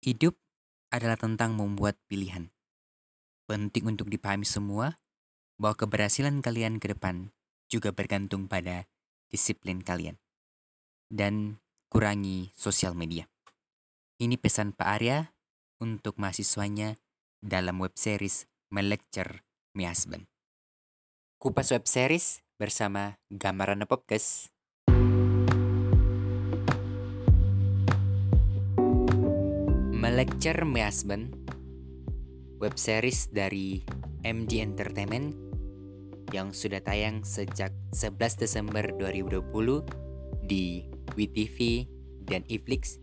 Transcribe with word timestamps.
Hidup 0.00 0.32
adalah 0.88 1.20
tentang 1.20 1.60
membuat 1.60 2.00
pilihan. 2.08 2.48
Penting 3.44 3.84
untuk 3.84 4.08
dipahami 4.08 4.48
semua 4.48 4.96
bahwa 5.60 5.76
keberhasilan 5.76 6.40
kalian 6.40 6.80
ke 6.80 6.96
depan 6.96 7.36
juga 7.68 7.92
bergantung 7.92 8.48
pada 8.48 8.88
disiplin 9.28 9.84
kalian. 9.84 10.16
Dan 11.12 11.60
kurangi 11.92 12.48
sosial 12.56 12.96
media. 12.96 13.28
Ini 14.16 14.40
pesan 14.40 14.72
Pak 14.72 14.88
Arya 14.88 15.36
untuk 15.84 16.16
mahasiswanya 16.16 16.96
dalam 17.44 17.76
web 17.76 17.92
series 17.92 18.48
Melecture 18.72 19.44
Me 19.76 19.84
Husband. 19.84 20.24
Kupas 21.36 21.76
web 21.76 21.84
series 21.84 22.40
bersama 22.56 23.20
Gambaran 23.28 23.84
Podcast. 23.84 24.48
Melecture 30.10 30.66
Me 30.66 30.82
Husband 30.82 31.30
Web 32.58 32.74
series 32.74 33.30
dari 33.30 33.78
MD 34.26 34.58
Entertainment 34.58 35.38
yang 36.34 36.50
sudah 36.50 36.82
tayang 36.82 37.22
sejak 37.22 37.70
11 37.94 38.18
Desember 38.42 38.90
2020 38.98 39.38
di 40.50 40.82
WeTV 41.14 41.86
dan 42.26 42.42
Iflix 42.50 42.98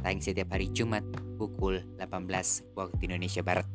tayang 0.00 0.24
setiap 0.24 0.56
hari 0.56 0.72
Jumat 0.72 1.04
pukul 1.36 1.84
18 2.00 2.24
waktu 2.72 3.04
Indonesia 3.04 3.44
Barat. 3.44 3.68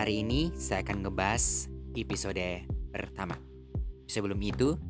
Hari 0.00 0.24
ini 0.24 0.56
saya 0.56 0.80
akan 0.80 1.04
ngebahas 1.04 1.68
episode 1.92 2.64
pertama. 2.88 3.36
Sebelum 4.08 4.40
itu, 4.40 4.80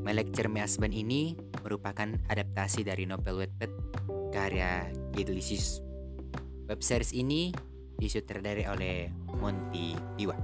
My 0.00 0.16
Lecture 0.16 0.48
Me 0.48 0.64
Husband 0.64 0.96
ini 0.96 1.36
merupakan 1.60 2.08
adaptasi 2.32 2.88
dari 2.88 3.04
novel 3.04 3.44
Wattpad 3.44 3.70
karya 4.32 4.88
Gidlisius. 5.12 5.85
Web 6.66 6.82
series 6.82 7.14
ini 7.14 7.54
disutradarai 7.94 8.66
oleh 8.66 9.06
Monty 9.38 9.94
Piwa. 10.18 10.34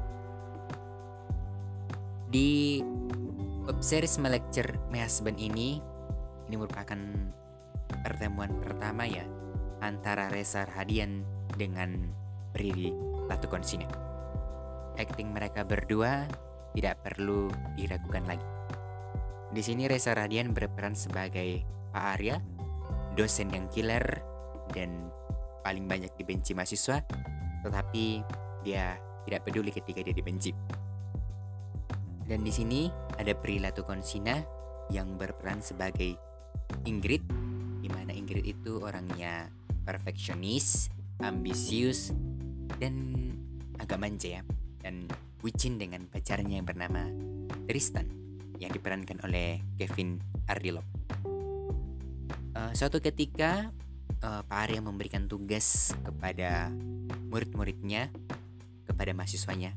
Di 2.31 2.79
web 3.67 3.83
series 3.83 4.23
My 4.23 4.31
Lecture 4.31 4.71
My 4.87 5.03
Husband 5.03 5.43
ini 5.43 5.83
ini 6.47 6.55
merupakan 6.55 6.95
pertemuan 8.07 8.55
pertama 8.63 9.03
ya 9.03 9.27
antara 9.83 10.31
Reza 10.31 10.63
Hadian 10.63 11.27
dengan 11.59 12.15
Prilly 12.55 12.95
Latukonsina. 13.27 13.91
Acting 14.95 15.35
mereka 15.35 15.67
berdua 15.67 16.31
tidak 16.71 17.03
perlu 17.03 17.51
diragukan 17.75 18.31
lagi. 18.31 18.47
Di 19.51 19.59
sini 19.59 19.91
Reza 19.91 20.15
Radian 20.15 20.55
berperan 20.55 20.95
sebagai 20.95 21.67
Pak 21.91 22.05
Arya, 22.15 22.39
dosen 23.19 23.51
yang 23.51 23.67
killer 23.75 24.23
dan 24.71 25.11
paling 25.63 25.87
banyak 25.87 26.13
dibenci 26.19 26.53
mahasiswa, 26.53 27.01
tetapi 27.63 28.21
dia 28.67 28.99
tidak 29.25 29.47
peduli 29.47 29.71
ketika 29.71 30.03
dia 30.03 30.15
dibenci. 30.15 30.51
Dan 32.27 32.43
di 32.47 32.53
sini 32.55 32.91
ada 33.19 33.35
Prilly 33.35 33.63
Latukonsina 33.63 34.39
yang 34.91 35.19
berperan 35.19 35.63
sebagai 35.63 36.15
Ingrid, 36.87 37.23
di 37.83 37.89
mana 37.91 38.15
Ingrid 38.15 38.47
itu 38.47 38.83
orangnya 38.83 39.51
perfeksionis, 39.83 40.91
ambisius, 41.23 42.15
dan 42.79 42.95
agak 43.79 43.99
manja 43.99 44.39
ya, 44.39 44.43
dan 44.83 45.11
bucin 45.43 45.79
dengan 45.79 46.07
pacarnya 46.07 46.63
yang 46.63 46.67
bernama 46.67 47.11
Tristan 47.67 48.07
yang 48.63 48.71
diperankan 48.71 49.19
oleh 49.27 49.59
Kevin 49.75 50.23
Ardilop. 50.47 50.87
Uh, 52.55 52.71
suatu 52.77 53.03
ketika 53.03 53.75
uh, 54.23 54.43
Pak 54.47 54.59
Arya 54.71 54.81
memberikan 54.81 55.27
tugas 55.27 55.93
kepada 56.07 56.71
murid-muridnya, 57.29 58.09
kepada 58.87 59.13
mahasiswanya 59.13 59.75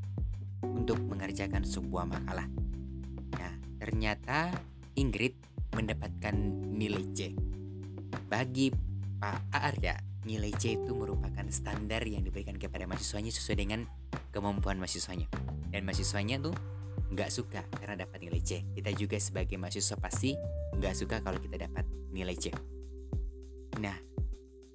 untuk 0.61 1.01
mengerjakan 1.01 1.65
sebuah 1.65 2.05
makalah. 2.05 2.47
Nah, 3.35 3.53
ternyata 3.81 4.53
Ingrid 4.95 5.35
mendapatkan 5.75 6.35
nilai 6.71 7.03
C. 7.11 7.35
Bagi 8.31 8.71
Pak 9.19 9.51
Arya, 9.51 9.99
nilai 10.23 10.53
C 10.55 10.79
itu 10.79 10.95
merupakan 10.95 11.43
standar 11.51 12.01
yang 12.07 12.23
diberikan 12.23 12.55
kepada 12.55 12.87
mahasiswanya 12.87 13.33
sesuai 13.33 13.57
dengan 13.59 13.83
kemampuan 14.31 14.79
mahasiswanya. 14.79 15.27
Dan 15.67 15.83
mahasiswanya 15.83 16.39
tuh 16.39 16.55
nggak 17.11 17.29
suka 17.29 17.61
karena 17.75 18.07
dapat 18.07 18.23
nilai 18.23 18.39
C. 18.39 18.63
Kita 18.71 18.95
juga 18.95 19.19
sebagai 19.19 19.59
mahasiswa 19.59 19.99
pasti 19.99 20.31
nggak 20.79 20.95
suka 20.95 21.19
kalau 21.19 21.37
kita 21.43 21.59
dapat 21.59 21.83
nilai 22.15 22.35
C. 22.39 22.55
Nah, 23.83 24.14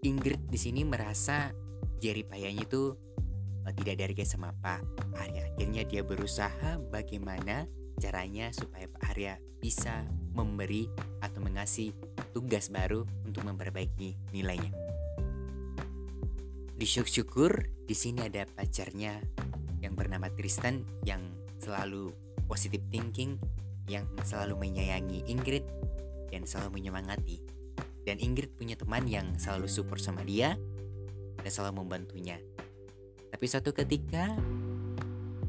Ingrid 0.00 0.48
di 0.48 0.56
sini 0.56 0.80
merasa 0.88 1.52
jari 2.00 2.24
payahnya 2.24 2.64
itu 2.64 2.96
uh, 3.68 3.72
tidak 3.76 4.00
dihargai 4.00 4.24
sama 4.24 4.56
Pak 4.56 4.80
Arya. 5.20 5.44
Akhirnya 5.52 5.82
dia 5.84 6.00
berusaha 6.00 6.80
bagaimana 6.88 7.68
caranya 8.00 8.48
supaya 8.56 8.88
Pak 8.88 9.02
Arya 9.12 9.36
bisa 9.60 10.08
memberi 10.32 10.88
atau 11.20 11.44
mengasih 11.44 11.92
tugas 12.32 12.72
baru 12.72 13.04
untuk 13.28 13.44
memperbaiki 13.44 14.16
nilainya. 14.32 14.72
Disyukur 16.80 17.68
di 17.84 17.92
sini 17.92 18.24
ada 18.24 18.48
pacarnya 18.48 19.20
yang 19.84 19.92
bernama 19.92 20.32
Tristan 20.32 20.80
yang 21.04 21.20
selalu 21.60 22.08
positive 22.48 22.80
thinking, 22.88 23.36
yang 23.84 24.08
selalu 24.24 24.56
menyayangi 24.56 25.28
Ingrid 25.28 25.68
dan 26.32 26.48
selalu 26.48 26.80
menyemangati. 26.80 27.59
Dan 28.04 28.16
Ingrid 28.18 28.56
punya 28.56 28.74
teman 28.74 29.04
yang 29.06 29.36
selalu 29.36 29.68
support 29.68 30.00
sama 30.00 30.24
dia 30.24 30.56
dan 31.40 31.50
selalu 31.50 31.84
membantunya. 31.84 32.40
Tapi 33.30 33.44
suatu 33.46 33.70
ketika 33.70 34.34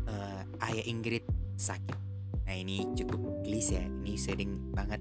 uh, 0.07 0.41
ayah 0.69 0.85
Ingrid 0.85 1.25
sakit. 1.57 1.97
Nah 2.47 2.55
ini 2.55 2.83
cukup 2.97 3.45
gelis 3.45 3.71
ya, 3.71 3.83
ini 3.83 4.19
sering 4.19 4.75
banget 4.75 4.99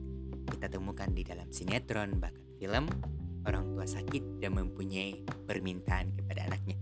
kita 0.50 0.66
temukan 0.70 1.08
di 1.10 1.22
dalam 1.24 1.48
sinetron 1.48 2.18
bahkan 2.20 2.42
film 2.60 2.84
orang 3.48 3.64
tua 3.72 3.86
sakit 3.88 4.42
dan 4.44 4.52
mempunyai 4.52 5.24
permintaan 5.48 6.12
kepada 6.12 6.44
anaknya. 6.52 6.76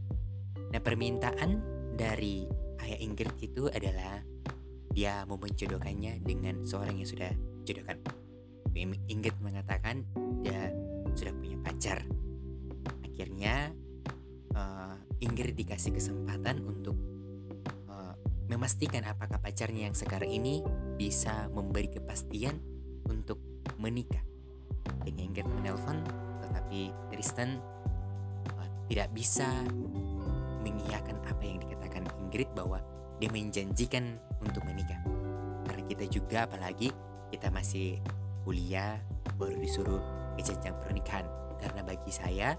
Nah 0.74 0.80
permintaan 0.82 1.62
dari 1.94 2.44
ayah 2.82 2.98
Ingrid 2.98 3.38
itu 3.38 3.70
adalah 3.70 4.18
dia 4.90 5.22
mau 5.30 5.38
menjodohkannya 5.38 6.26
dengan 6.26 6.66
seorang 6.66 6.98
yang 6.98 7.06
sudah 7.06 7.30
jodohkan. 7.62 8.02
Ingrid 9.06 9.38
mengatakan 9.38 10.02
dia 10.42 10.57
sudah 11.18 11.34
punya 11.34 11.58
pacar. 11.58 12.06
Akhirnya 13.02 13.74
uh, 14.54 14.94
Ingrid 15.18 15.58
dikasih 15.58 15.90
kesempatan 15.90 16.62
untuk 16.62 16.94
uh, 17.90 18.14
memastikan 18.46 19.02
apakah 19.02 19.42
pacarnya 19.42 19.90
yang 19.90 19.96
sekarang 19.98 20.30
ini 20.30 20.62
bisa 20.94 21.50
memberi 21.50 21.90
kepastian 21.90 22.62
untuk 23.10 23.42
menikah. 23.82 24.22
Akhirnya 25.02 25.26
Ingrid 25.26 25.48
menelpon, 25.50 26.06
tetapi 26.46 26.94
Tristan 27.10 27.58
uh, 28.54 28.68
tidak 28.86 29.10
bisa 29.10 29.50
mengiyakan 30.62 31.18
apa 31.26 31.42
yang 31.42 31.58
dikatakan 31.58 32.06
Ingrid 32.22 32.54
bahwa 32.54 32.78
dia 33.18 33.26
menjanjikan 33.34 34.22
untuk 34.38 34.62
menikah. 34.62 35.02
Karena 35.66 35.82
kita 35.90 36.06
juga 36.06 36.46
apalagi 36.46 36.94
kita 37.34 37.50
masih 37.50 37.98
kuliah 38.46 39.02
baru 39.36 39.58
disuruh 39.58 40.17
ke 40.38 40.47
jenjang 40.47 40.78
pernikahan. 40.78 41.26
Karena 41.59 41.82
bagi 41.82 42.15
saya 42.15 42.54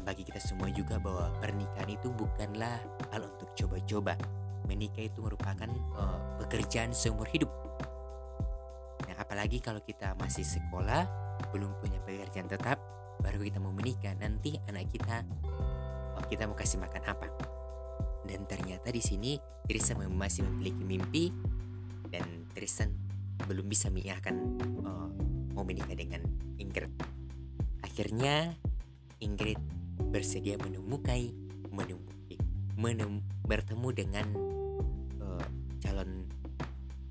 bagi 0.00 0.24
kita 0.24 0.40
semua 0.40 0.72
juga 0.72 0.96
bahwa 0.96 1.28
pernikahan 1.36 1.88
itu 1.92 2.08
bukanlah 2.12 2.80
hal 3.12 3.28
untuk 3.28 3.52
coba-coba. 3.52 4.16
Menikah 4.64 5.04
itu 5.04 5.20
merupakan 5.20 5.68
uh, 5.98 6.40
pekerjaan 6.40 6.96
seumur 6.96 7.28
hidup. 7.28 7.50
Nah 9.04 9.16
apalagi 9.20 9.60
kalau 9.60 9.84
kita 9.84 10.16
masih 10.16 10.46
sekolah 10.46 11.04
belum 11.52 11.76
punya 11.82 12.00
pekerjaan 12.04 12.48
tetap 12.48 12.80
baru 13.20 13.42
kita 13.42 13.58
mau 13.60 13.74
menikah 13.74 14.14
nanti 14.16 14.56
anak 14.70 14.88
kita 14.90 15.26
oh, 16.16 16.24
kita 16.30 16.48
mau 16.48 16.56
kasih 16.56 16.80
makan 16.80 17.02
apa? 17.04 17.28
Dan 18.22 18.46
ternyata 18.46 18.88
di 18.88 19.02
sini 19.02 19.36
Tristan 19.66 20.00
masih 20.08 20.46
memiliki 20.46 20.82
mimpi 20.86 21.24
dan 22.08 22.48
Tristan 22.54 22.94
belum 23.44 23.66
bisa 23.66 23.90
mengiyakan 23.90 24.34
uh, 24.86 25.10
mau 25.52 25.64
menikah 25.64 25.94
dengan 25.94 26.20
Ingrid. 26.58 26.90
Akhirnya 27.84 28.56
Ingrid 29.22 29.60
bersedia 30.12 30.58
menemukai 30.58 31.32
menemuki 31.72 32.36
menem, 32.76 33.24
bertemu 33.44 33.88
dengan 33.94 34.26
uh, 35.20 35.46
calon 35.80 36.28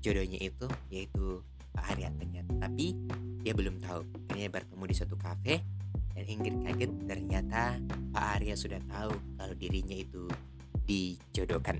jodohnya 0.02 0.38
itu 0.42 0.66
yaitu 0.90 1.40
Pak 1.72 1.96
Arya 1.96 2.10
ternyata. 2.18 2.52
Tapi 2.68 2.86
dia 3.42 3.52
belum 3.54 3.80
tahu. 3.82 4.02
Akhirnya 4.28 4.50
bertemu 4.52 4.82
di 4.86 4.94
suatu 4.94 5.16
kafe 5.16 5.62
dan 6.12 6.24
Ingrid 6.28 6.56
kaget 6.66 6.92
ternyata 7.08 7.80
Pak 8.12 8.26
Arya 8.38 8.54
sudah 8.58 8.80
tahu 8.86 9.12
kalau 9.38 9.54
dirinya 9.56 9.96
itu 9.96 10.28
dijodohkan. 10.84 11.78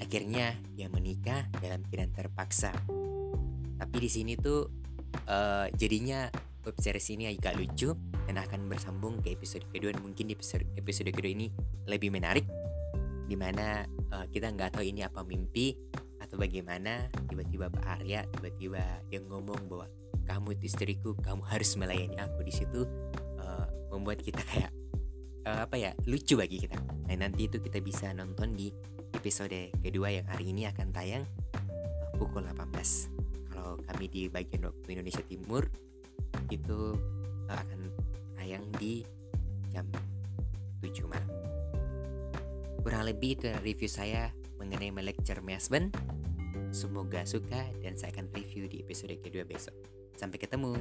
Akhirnya 0.00 0.54
dia 0.78 0.86
menikah 0.86 1.50
dalam 1.58 1.82
keadaan 1.90 2.14
terpaksa. 2.14 2.70
Tapi 3.86 4.02
di 4.02 4.10
sini 4.10 4.34
tuh 4.34 4.66
uh, 5.30 5.70
jadinya 5.78 6.26
web 6.66 6.74
series 6.82 7.14
ini 7.14 7.30
agak 7.30 7.54
lucu 7.54 7.94
dan 8.26 8.42
akan 8.42 8.66
bersambung 8.66 9.22
ke 9.22 9.30
episode 9.30 9.62
kedua 9.70 9.94
dan 9.94 10.02
mungkin 10.02 10.26
di 10.26 10.34
episode 10.74 11.10
kedua 11.14 11.30
ini 11.30 11.54
lebih 11.86 12.10
menarik. 12.10 12.42
Di 13.30 13.38
mana 13.38 13.86
uh, 14.10 14.26
kita 14.26 14.50
nggak 14.50 14.74
tahu 14.74 14.90
ini 14.90 15.06
apa 15.06 15.22
mimpi 15.22 15.78
atau 16.18 16.34
bagaimana. 16.34 17.06
Tiba-tiba 17.30 17.70
Pak 17.70 18.02
Arya 18.02 18.26
tiba-tiba 18.26 18.82
dia 19.06 19.22
ngomong 19.22 19.70
bahwa 19.70 19.86
kamu 20.26 20.58
istriku 20.58 21.14
kamu 21.22 21.46
harus 21.46 21.78
melayani 21.78 22.18
aku. 22.18 22.42
Di 22.42 22.50
situ 22.50 22.82
uh, 23.38 23.66
membuat 23.94 24.18
kita 24.18 24.42
kayak 24.42 24.74
uh, 25.46 25.62
apa 25.62 25.78
ya 25.78 25.94
lucu 26.10 26.34
bagi 26.34 26.58
kita. 26.58 26.82
Nah 27.06 27.14
nanti 27.14 27.46
itu 27.46 27.62
kita 27.62 27.78
bisa 27.78 28.10
nonton 28.10 28.58
di 28.58 28.74
episode 29.14 29.70
kedua 29.78 30.10
yang 30.10 30.26
hari 30.26 30.50
ini 30.50 30.66
akan 30.66 30.90
tayang 30.90 31.22
pukul 32.18 32.42
18 32.42 32.66
kalau 32.76 33.15
kami 33.96 34.12
di 34.12 34.28
bagian 34.28 34.68
waktu 34.68 34.86
Indonesia 34.92 35.24
Timur 35.24 35.64
itu 36.52 37.00
uh, 37.48 37.56
akan 37.56 37.80
tayang 38.36 38.68
di 38.76 39.00
jam 39.72 39.88
7 40.84 41.08
malam 41.08 41.32
kurang 42.84 43.08
lebih 43.08 43.40
itu 43.40 43.48
review 43.64 43.88
saya 43.88 44.28
mengenai 44.60 44.92
My 44.92 45.56
Husband 45.56 45.96
Semoga 46.76 47.24
suka 47.24 47.62
dan 47.80 47.94
saya 47.96 48.12
akan 48.12 48.28
review 48.36 48.68
di 48.68 48.82
episode 48.82 49.16
kedua 49.22 49.46
besok. 49.48 49.72
Sampai 50.18 50.36
ketemu. 50.36 50.76